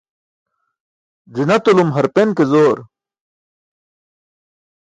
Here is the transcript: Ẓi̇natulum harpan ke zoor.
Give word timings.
Ẓi̇natulum 1.35 1.89
harpan 1.95 2.29
ke 2.37 2.43
zoor. 2.51 2.77